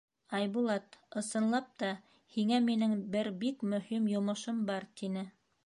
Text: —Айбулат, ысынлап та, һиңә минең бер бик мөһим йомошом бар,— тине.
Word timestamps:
—Айбулат, 0.37 0.95
ысынлап 1.21 1.67
та, 1.83 1.91
һиңә 2.37 2.61
минең 2.71 2.97
бер 3.17 3.31
бик 3.45 3.65
мөһим 3.75 4.11
йомошом 4.15 4.67
бар,— 4.71 4.89
тине. 5.03 5.27